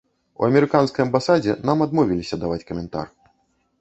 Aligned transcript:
У 0.43 0.45
амерыканскай 0.47 1.05
амбасадзе 1.07 1.55
нам 1.71 1.85
адмовіліся 1.89 2.43
даваць 2.45 2.67
каментар. 2.71 3.07